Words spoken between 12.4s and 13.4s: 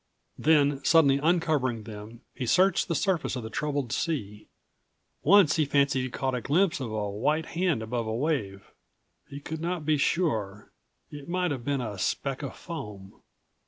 of foam.